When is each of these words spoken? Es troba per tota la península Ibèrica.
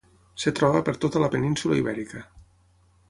Es 0.37 0.45
troba 0.59 0.79
per 0.87 0.95
tota 1.05 1.21
la 1.25 1.29
península 1.35 1.77
Ibèrica. 1.83 2.25